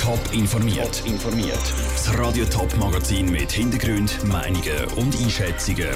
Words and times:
Top 0.00 0.32
informiert. 0.32 1.02
informiert. 1.04 1.60
Das 1.92 2.18
Radio 2.18 2.46
Top 2.46 2.74
Magazin 2.78 3.30
mit 3.30 3.52
Hintergrund, 3.52 4.24
Meinungen 4.24 4.84
und 4.96 5.14
Einschätzungen 5.20 5.90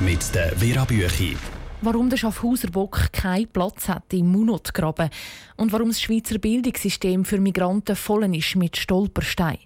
mit 0.00 0.34
der 0.34 0.56
Vera 0.56 0.84
Büchi. 0.84 1.36
Warum 1.80 2.10
der 2.10 2.16
Schaffhauser 2.16 2.68
Bock 2.72 3.12
keinen 3.12 3.46
Platz 3.46 3.88
hat 3.88 4.12
im 4.12 4.32
Munotgraben 4.32 5.10
und 5.56 5.72
warum 5.72 5.88
das 5.88 6.00
Schweizer 6.00 6.38
Bildungssystem 6.38 7.24
für 7.24 7.38
Migranten 7.38 7.94
voll 7.94 8.34
ist 8.34 8.56
mit 8.56 8.76
Stolpersteinen. 8.76 9.60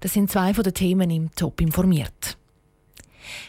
Das 0.00 0.12
sind 0.12 0.30
zwei 0.30 0.52
von 0.52 0.64
den 0.64 0.74
Themen 0.74 1.10
im 1.10 1.34
Top 1.34 1.62
informiert. 1.62 2.36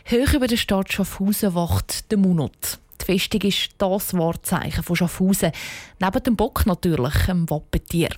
Hoch 0.10 0.34
über 0.34 0.48
der 0.48 0.58
Stadt 0.58 0.94
Schaffhausen 0.94 1.56
wacht 1.56 2.10
der 2.10 2.20
Munot. 2.20 2.80
Die 3.02 3.06
Festung 3.06 3.42
ist 3.42 3.72
das 3.78 4.14
Wahrzeichen 4.14 4.82
von 4.82 4.96
Schaffhausen, 4.96 5.52
neben 6.00 6.24
dem 6.24 6.38
Bock 6.38 6.66
natürlich, 6.66 7.28
einem 7.28 7.50
Wappentier. 7.50 8.12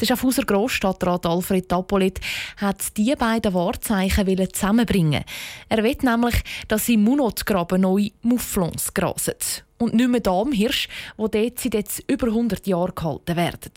Der 0.00 0.06
Schaffhauser 0.06 0.44
Grossstadtrat 0.44 1.26
Alfred 1.26 1.68
Tapolit 1.68 2.20
hat 2.56 2.96
diese 2.96 3.16
beiden 3.16 3.54
Wahrzeichen 3.54 4.52
zusammenbringen. 4.52 5.24
Er 5.68 5.82
will 5.82 5.96
nämlich, 6.02 6.42
dass 6.68 6.88
im 6.88 7.04
Munotgraben 7.04 7.80
neue 7.80 8.10
Mufflons 8.22 8.94
grasen. 8.94 9.34
Und 9.78 9.94
nicht 9.94 10.08
mehr 10.08 10.20
Damhirsch, 10.20 10.88
die 11.18 11.30
dort 11.30 11.58
seit 11.58 11.74
jetzt 11.74 12.02
über 12.10 12.28
100 12.28 12.66
Jahren 12.66 12.94
gehalten 12.94 13.36
werden. 13.36 13.72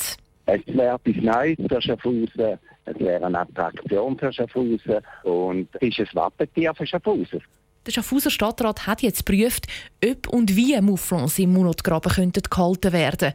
Es 0.46 0.62
wäre 0.68 1.00
etwas 1.04 1.24
Neues 1.24 1.58
für 1.68 1.82
Schaffhausen, 1.82 2.60
es 2.86 3.00
wäre 3.00 3.26
eine 3.26 3.40
Attraktion 3.40 4.18
für 4.18 4.34
Schaffhausen 4.34 4.98
und 5.24 5.68
es 5.80 6.00
ist 6.00 6.00
ein 6.00 6.08
Wappentier 6.14 6.74
für 6.74 6.88
Schaffhausen. 6.88 7.42
Der 7.86 7.92
Schaffhauser 7.92 8.30
Stadtrat 8.30 8.88
hat 8.88 9.02
jetzt 9.02 9.26
geprüft, 9.26 9.68
ob 10.04 10.28
und 10.28 10.56
wie 10.56 10.80
Mufflons 10.82 11.40
im 11.40 11.54
Munotgraben 11.54 12.12
gehalten 12.12 12.94
werden 12.94 13.18
könnten 13.20 13.34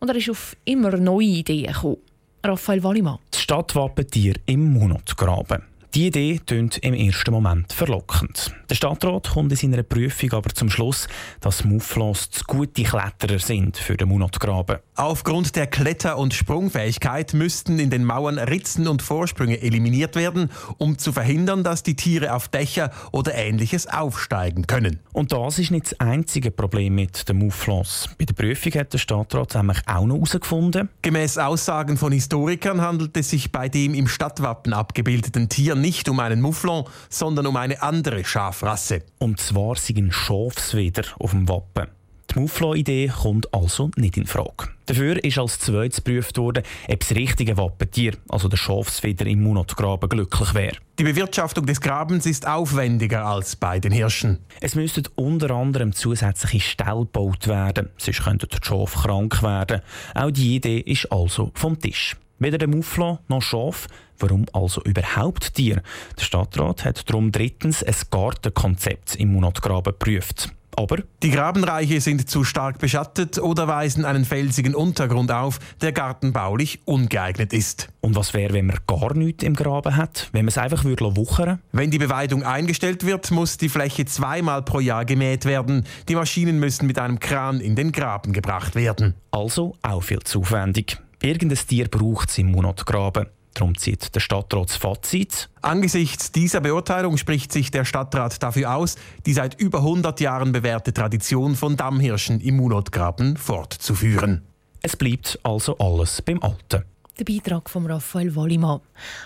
und 0.00 0.08
er 0.08 0.16
ist 0.16 0.30
auf 0.30 0.56
immer 0.64 0.96
neue 0.96 1.26
Ideen 1.26 1.72
gekommen. 1.72 1.98
Raphael 2.44 2.82
Wallimann. 2.82 3.18
Das 3.30 3.42
Stadtwappentier 3.42 4.34
im 4.46 4.72
Monotgraben. 4.72 5.62
Die 5.94 6.08
Idee 6.08 6.38
klingt 6.44 6.76
im 6.78 6.92
ersten 6.92 7.30
Moment 7.30 7.72
verlockend. 7.72 8.54
Der 8.68 8.74
Stadtrat 8.74 9.30
kommt 9.30 9.50
in 9.52 9.56
seiner 9.56 9.82
Prüfung 9.82 10.34
aber 10.34 10.50
zum 10.50 10.68
Schluss, 10.68 11.08
dass 11.40 11.64
Mufflons 11.64 12.28
zu 12.28 12.44
gute 12.44 12.82
Kletterer 12.82 13.38
sind 13.38 13.78
für 13.78 13.96
den 13.96 14.08
Munotgraben. 14.08 14.80
Aufgrund 14.96 15.56
der 15.56 15.66
Kletter- 15.66 16.18
und 16.18 16.34
Sprungfähigkeit 16.34 17.32
müssten 17.32 17.78
in 17.78 17.88
den 17.88 18.04
Mauern 18.04 18.38
Ritzen 18.38 18.86
und 18.86 19.00
Vorsprünge 19.00 19.62
eliminiert 19.62 20.14
werden, 20.14 20.50
um 20.76 20.98
zu 20.98 21.10
verhindern, 21.10 21.64
dass 21.64 21.82
die 21.82 21.96
Tiere 21.96 22.34
auf 22.34 22.48
Dächer 22.48 22.90
oder 23.10 23.34
ähnliches 23.34 23.86
aufsteigen 23.86 24.66
können. 24.66 25.00
Und 25.14 25.32
das 25.32 25.58
ist 25.58 25.70
nicht 25.70 25.86
das 25.86 26.00
einzige 26.00 26.50
Problem 26.50 26.96
mit 26.96 27.30
den 27.30 27.38
Mufflons. 27.38 28.10
Bei 28.18 28.26
der 28.26 28.34
Prüfung 28.34 28.72
hat 28.74 28.92
der 28.92 28.98
Stadtrat 28.98 29.54
nämlich 29.54 29.78
auch 29.86 30.04
noch 30.04 30.16
herausgefunden. 30.16 30.90
Gemäß 31.00 31.38
Aussagen 31.38 31.96
von 31.96 32.12
Historikern 32.12 32.82
handelt 32.82 33.16
es 33.16 33.30
sich 33.30 33.50
bei 33.50 33.70
dem 33.70 33.94
im 33.94 34.06
Stadtwappen 34.06 34.74
abgebildeten 34.74 35.48
Tier 35.48 35.77
nicht 35.80 36.08
um 36.08 36.20
einen 36.20 36.40
Mufflon, 36.40 36.84
sondern 37.08 37.46
um 37.46 37.56
eine 37.56 37.82
andere 37.82 38.24
Schafrasse. 38.24 39.02
Und 39.18 39.40
zwar 39.40 39.76
sind 39.76 40.12
Schafsweder 40.12 41.04
auf 41.18 41.30
dem 41.30 41.48
Wappen. 41.48 41.88
Die 42.30 42.40
Mufflon-Idee 42.40 43.10
kommt 43.22 43.52
also 43.54 43.90
nicht 43.96 44.18
in 44.18 44.26
Frage. 44.26 44.68
Dafür 44.84 45.22
ist 45.24 45.38
als 45.38 45.58
zweites 45.58 46.04
geprüft 46.04 46.36
worden, 46.36 46.62
ob 46.88 47.00
das 47.00 47.12
richtige 47.12 47.56
Wappentier, 47.56 48.14
also 48.28 48.48
der 48.48 48.58
Schafsweder 48.58 49.26
im 49.26 49.42
Munotgraben, 49.42 50.08
glücklich 50.08 50.54
wäre. 50.54 50.76
Die 50.98 51.04
Bewirtschaftung 51.04 51.64
des 51.64 51.80
Grabens 51.80 52.26
ist 52.26 52.46
aufwendiger 52.46 53.24
als 53.24 53.56
bei 53.56 53.80
den 53.80 53.92
Hirschen. 53.92 54.38
Es 54.60 54.74
müssten 54.74 55.04
unter 55.14 55.50
anderem 55.50 55.94
zusätzliche 55.94 56.60
Ställe 56.60 57.00
gebaut 57.00 57.48
werden, 57.48 57.88
sonst 57.96 58.22
könnten 58.24 58.48
die 58.50 58.58
Schafe 58.62 58.98
krank 58.98 59.42
werden. 59.42 59.80
Auch 60.14 60.30
die 60.30 60.56
Idee 60.56 60.80
ist 60.80 61.10
also 61.10 61.50
vom 61.54 61.78
Tisch. 61.78 62.16
Weder 62.38 62.58
der 62.58 62.68
Mufflon 62.68 63.18
noch 63.28 63.42
Schaf. 63.42 63.88
Warum 64.18 64.46
also 64.52 64.82
überhaupt 64.82 65.54
Tier? 65.54 65.82
Der 66.18 66.24
Stadtrat 66.24 66.84
hat 66.84 67.08
darum 67.08 67.30
drittens 67.32 67.82
ein 67.82 67.94
Gartenkonzept 68.10 69.16
im 69.16 69.32
Munotgraben 69.32 69.92
geprüft. 69.92 70.52
Aber 70.78 70.98
die 71.24 71.32
Grabenreiche 71.32 72.00
sind 72.00 72.30
zu 72.30 72.44
stark 72.44 72.78
beschattet 72.78 73.40
oder 73.40 73.66
weisen 73.66 74.04
einen 74.04 74.24
felsigen 74.24 74.76
Untergrund 74.76 75.32
auf, 75.32 75.58
der 75.80 75.90
gartenbaulich 75.90 76.78
ungeeignet 76.84 77.52
ist. 77.52 77.88
Und 78.00 78.14
was 78.14 78.32
wäre, 78.32 78.52
wenn 78.52 78.66
man 78.66 78.78
gar 78.86 79.12
nichts 79.14 79.42
im 79.42 79.54
Graben 79.54 79.96
hat? 79.96 80.28
Wenn 80.30 80.44
man 80.44 80.50
es 80.50 80.58
einfach 80.58 80.84
würde 80.84 81.16
wuchern? 81.16 81.58
Wenn 81.72 81.90
die 81.90 81.98
Beweidung 81.98 82.44
eingestellt 82.44 83.04
wird, 83.04 83.32
muss 83.32 83.56
die 83.56 83.68
Fläche 83.68 84.04
zweimal 84.04 84.62
pro 84.62 84.78
Jahr 84.78 85.04
gemäht 85.04 85.46
werden. 85.46 85.84
Die 86.08 86.14
Maschinen 86.14 86.60
müssen 86.60 86.86
mit 86.86 87.00
einem 87.00 87.18
Kran 87.18 87.60
in 87.60 87.74
den 87.74 87.90
Graben 87.90 88.32
gebracht 88.32 88.76
werden. 88.76 89.14
Also 89.32 89.74
auch 89.82 90.02
viel 90.02 90.20
zu 90.20 90.42
aufwendig. 90.42 90.98
Irgendein 91.20 91.58
Tier 91.58 91.88
braucht 91.88 92.30
es 92.30 92.38
im 92.38 92.52
Monatgraben. 92.52 93.26
Darum 93.54 93.76
zieht 93.76 94.14
der 94.14 94.20
Stadtrat 94.20 94.70
das 94.70 94.76
Fazit. 94.76 95.48
Angesichts 95.62 96.32
dieser 96.32 96.60
Beurteilung 96.60 97.16
spricht 97.16 97.52
sich 97.52 97.70
der 97.70 97.84
Stadtrat 97.84 98.42
dafür 98.42 98.74
aus, 98.74 98.96
die 99.26 99.32
seit 99.32 99.60
über 99.60 99.78
100 99.78 100.20
Jahren 100.20 100.52
bewährte 100.52 100.92
Tradition 100.92 101.56
von 101.56 101.76
Dammhirschen 101.76 102.40
im 102.40 102.56
Munotgraben 102.56 103.36
fortzuführen. 103.36 104.42
Es 104.82 104.96
bleibt 104.96 105.38
also 105.42 105.76
alles 105.78 106.22
beim 106.22 106.42
Alten. 106.42 106.84
Der 107.18 107.24
Beitrag 107.24 107.68
von 107.68 107.84
Raphael 107.86 108.36
Wallimann. 108.36 108.80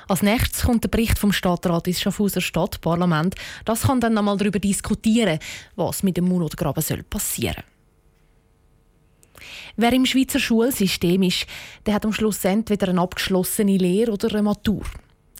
Als 0.09 0.23
nächstes 0.23 0.63
kommt 0.63 0.83
der 0.83 0.89
Bericht 0.89 1.19
vom 1.19 1.31
Stadtrat 1.31 1.87
ins 1.87 2.01
Schaffhauser 2.01 2.41
Stadtparlament. 2.41 3.35
Das 3.67 3.83
kann 3.83 4.01
dann 4.01 4.17
einmal 4.17 4.39
darüber 4.39 4.59
diskutieren, 4.59 5.39
was 5.77 6.03
mit 6.03 6.17
dem 6.17 6.25
Munotgraben 6.25 6.83
passieren 7.11 7.55
soll. 7.57 7.72
Wer 9.77 9.93
im 9.93 10.07
Schweizer 10.07 10.39
Schulsystem 10.39 11.23
ist, 11.23 11.47
der 11.87 11.95
hat 11.95 12.05
am 12.05 12.13
Schluss 12.13 12.45
entweder 12.45 12.89
eine 12.89 13.01
abgeschlossene 13.01 13.77
Lehre 13.77 14.13
oder 14.13 14.29
eine 14.31 14.43
Matur. 14.43 14.83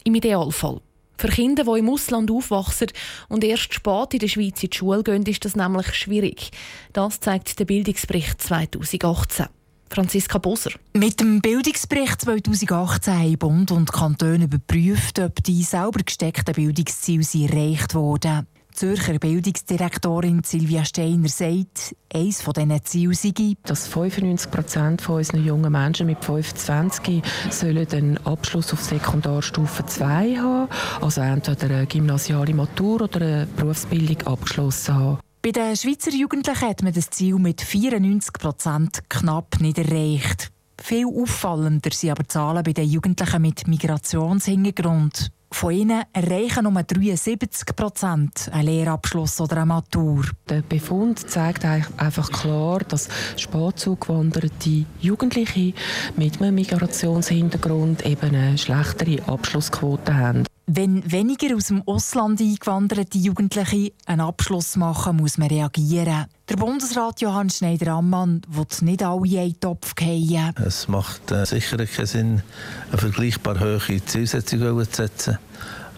Im 0.05 0.15
Idealfall. 0.15 0.81
Für 1.19 1.29
Kinder, 1.29 1.65
die 1.65 1.79
im 1.79 1.91
Ausland 1.91 2.31
aufwachsen 2.31 2.89
und 3.29 3.45
erst 3.45 3.75
spät 3.75 4.15
in 4.15 4.19
der 4.19 4.29
Schweiz 4.29 4.63
in 4.63 4.71
die 4.71 4.77
Schule 4.77 5.05
gehen, 5.05 5.23
ist 5.25 5.45
das 5.45 5.55
nämlich 5.55 5.95
schwierig. 5.95 6.51
Das 6.93 7.21
zeigt 7.21 7.59
der 7.61 7.65
Bildungsbericht 7.65 8.43
2018. 8.43 9.47
Franziska 9.89 10.39
Boser. 10.39 10.73
Mit 10.95 11.21
dem 11.21 11.41
Bildungsbericht 11.41 12.23
2018 12.23 13.13
haben 13.13 13.39
Bund 13.39 13.71
und 13.71 13.93
Kantone 13.93 14.45
überprüft, 14.45 15.19
ob 15.19 15.43
die 15.45 15.63
sauber 15.63 16.01
gesteckten 16.03 16.55
Bildungsziele 16.55 17.25
erreicht 17.47 17.95
wurden. 17.95 18.47
Zürcher 18.73 19.19
Bildungsdirektorin 19.19 20.43
Silvia 20.45 20.85
Steiner 20.85 21.29
sagt, 21.29 21.95
eines 22.13 22.43
von 22.43 22.55
diesen 22.55 22.85
Zielen 22.85 23.15
sei, 23.15 23.55
dass 23.65 23.87
95 23.87 24.51
Prozent 24.51 25.03
von 25.03 25.17
unseren 25.17 25.45
jungen 25.45 25.71
Menschen 25.71 26.07
mit 26.07 26.25
25 26.25 27.23
sollen 27.51 27.87
einen 27.93 28.27
Abschluss 28.27 28.73
auf 28.73 28.83
Sekundarstufe 28.83 29.87
2 29.87 30.37
haben, 30.37 30.69
also 31.01 31.21
entweder 31.21 31.67
eine 31.75 31.87
gymnasiale 31.87 32.55
Matur 32.55 33.03
oder 33.03 33.21
eine 33.21 33.47
Berufsbildung 33.57 34.27
abgeschlossen 34.27 34.95
haben. 34.95 35.19
Bei 35.43 35.51
den 35.51 35.77
Schweizer 35.77 36.13
Jugendlichen 36.13 36.69
hat 36.69 36.83
man 36.83 36.93
das 36.93 37.11
Ziel 37.11 37.37
mit 37.37 37.61
94 37.61 38.33
Prozent 38.35 39.01
knapp 39.09 39.61
nicht 39.61 39.79
erreicht. 39.79 40.53
Viel 40.81 41.07
auffallender 41.07 41.91
sind 41.93 42.11
aber 42.11 42.27
Zahlen 42.27 42.65
bei 42.65 42.73
den 42.73 42.89
Jugendlichen 42.89 43.43
mit 43.43 43.69
Migrationshintergrund. 43.69 45.31
Von 45.53 45.73
ihnen 45.73 46.03
erreichen 46.13 46.65
nur 46.65 46.83
73 46.83 47.77
Prozent 47.77 48.51
einen 48.53 48.67
Lehrabschluss 48.67 49.41
oder 49.41 49.59
eine 49.59 49.67
Matur. 49.67 50.25
Der 50.49 50.63
Befund 50.63 51.31
zeigt 51.31 51.65
einfach 51.65 52.31
klar, 52.33 52.81
dass 52.81 53.09
spät 53.37 53.79
zugewanderte 53.79 54.87
Jugendliche 55.01 55.75
mit 56.17 56.41
einem 56.41 56.55
Migrationshintergrund 56.57 58.05
eben 58.05 58.35
eine 58.35 58.59
schlechtere 58.59 59.23
Abschlussquote 59.29 60.17
haben. 60.17 60.45
Wenn 60.75 61.13
weniger 61.13 61.55
aus 61.55 61.67
dem 61.67 61.83
Ausland 61.87 62.41
eingewanderte 62.41 63.19
Jugendliche 63.19 63.93
einen 64.07 64.23
Abschluss 64.23 64.77
machen, 64.77 65.19
muss 65.19 65.37
man 65.37 65.49
reagieren. 65.49 66.25
Der 66.49 66.57
Bundesrat 66.57 67.21
Johann 67.21 67.51
Schneider-Ammann 67.51 68.41
will 68.49 68.65
nicht 68.81 69.03
alle 69.03 69.29
in 69.29 69.39
einen 69.39 69.61
Topf 69.61 69.93
fallen. 69.95 70.55
Es 70.65 70.89
macht 70.89 71.31
äh, 71.31 71.45
sicher 71.45 71.77
keinen 71.77 72.07
Sinn, 72.07 72.43
eine 72.89 72.97
vergleichbar 72.97 73.61
hohe 73.61 74.03
Zielsetzung 74.03 74.61
zu 74.61 74.85
setzen. 74.85 75.37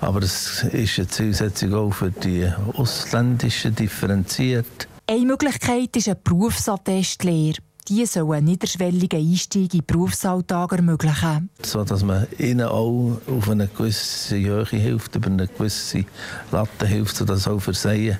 Aber 0.01 0.21
es 0.23 0.65
ist 0.65 0.99
eine 0.99 1.07
Zielsetzung 1.07 1.73
auch 1.75 1.93
für 1.93 2.11
die 2.11 2.51
ausländischen 2.73 3.77
differenziert. 3.77 4.89
Eine 5.09 5.25
Möglichkeit 5.25 5.95
ist 5.97 6.09
eine 6.09 6.17
Berufsattestlehre. 6.17 7.59
Die 7.89 8.07
sollen 8.07 8.33
einen 8.33 8.47
niederschwelligen 8.47 9.21
Einstieg 9.21 9.75
in 9.75 9.81
den 9.81 9.87
Berufsalltag 9.87 10.73
ermöglichen. 10.73 11.51
So 11.63 11.85
dass 11.85 12.03
man 12.03 12.27
ihnen 12.39 12.67
auch 12.67 13.19
auf 13.27 13.51
eine 13.51 13.69
gewisse 13.69 14.39
Höhe 14.39 14.65
hilft, 14.65 15.17
über 15.17 15.27
eine 15.27 15.47
gewisse 15.47 16.07
Latte 16.51 16.87
hilft, 16.87 17.17
sodass 17.17 17.47
auch 17.47 17.61
für 17.61 17.75
sie 17.75 18.09
äh, 18.09 18.17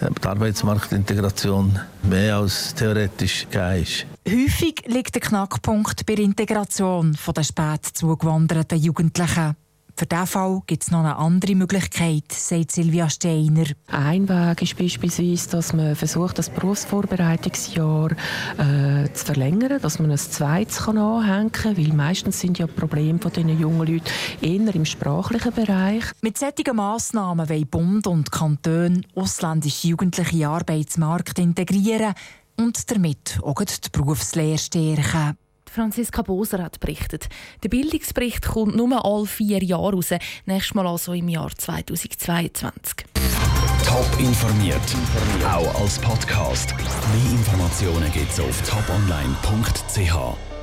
die 0.00 0.26
Arbeitsmarktintegration 0.26 1.78
mehr 2.02 2.36
als 2.36 2.74
theoretisch 2.74 3.46
gegeben 3.50 3.82
ist. 3.82 4.06
Häufig 4.26 4.82
liegt 4.86 5.14
der 5.14 5.20
Knackpunkt 5.20 6.06
bei 6.06 6.14
der 6.14 6.24
Integration 6.24 7.14
der 7.36 7.42
spät 7.42 7.84
zugewanderten 7.92 8.78
Jugendlichen. 8.78 9.54
Für 9.96 10.06
diesen 10.06 10.26
Fall 10.26 10.60
gibt 10.66 10.82
es 10.82 10.90
noch 10.90 11.00
eine 11.00 11.16
andere 11.16 11.54
Möglichkeit, 11.54 12.24
sagt 12.32 12.72
Silvia 12.72 13.08
Steiner. 13.08 13.66
Ein 13.86 14.28
Weg 14.28 14.60
ist 14.62 14.76
beispielsweise, 14.76 15.50
dass 15.50 15.72
man 15.72 15.94
versucht, 15.94 16.36
das 16.36 16.50
Berufsvorbereitungsjahr 16.50 18.10
äh, 18.58 19.12
zu 19.12 19.24
verlängern, 19.24 19.80
dass 19.80 20.00
man 20.00 20.10
ein 20.10 20.18
zweites 20.18 20.78
kann 20.78 20.98
anhängen 20.98 21.52
kann, 21.52 21.76
weil 21.76 21.92
meistens 21.92 22.40
sind 22.40 22.58
ja 22.58 22.66
Probleme 22.66 23.20
von 23.20 23.32
diesen 23.32 23.56
jungen 23.56 23.86
Leuten 23.86 24.02
eher 24.40 24.74
im 24.74 24.84
sprachlichen 24.84 25.52
Bereich. 25.52 26.04
Mit 26.22 26.38
solchen 26.38 26.74
Massnahmen 26.74 27.48
wollen 27.48 27.66
Bund 27.68 28.08
und 28.08 28.32
Kanton 28.32 29.06
ausländische 29.14 29.86
Jugendliche 29.86 30.32
in 30.32 30.38
den 30.40 30.48
Arbeitsmarkt 30.48 31.38
integrieren 31.38 32.14
und 32.56 32.90
damit 32.90 33.38
auch 33.42 33.62
die 33.62 33.90
Berufslehre 33.92 34.58
stärken. 34.58 35.36
Franziska 35.74 36.22
Boser 36.22 36.62
hat 36.62 36.78
berichtet. 36.78 37.28
Der 37.64 37.68
Bildungsbericht 37.68 38.46
kommt 38.46 38.76
nur 38.76 39.04
alle 39.04 39.26
vier 39.26 39.62
Jahre 39.62 39.92
raus, 39.92 40.10
nächstes 40.46 40.74
Mal 40.74 40.86
also 40.86 41.12
im 41.12 41.28
Jahr 41.28 41.50
2022. 41.50 43.04
Top 43.84 44.20
informiert, 44.20 44.80
auch 45.44 45.80
als 45.80 45.98
Podcast. 45.98 46.74
Mehr 46.78 47.32
Informationen 47.32 48.10
gibt 48.12 48.30
es 48.30 48.38
auf 48.38 48.62
toponline.ch. 48.62 50.53